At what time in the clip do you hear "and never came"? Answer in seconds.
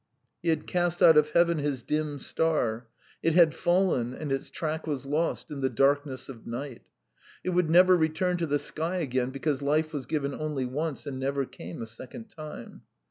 11.05-11.83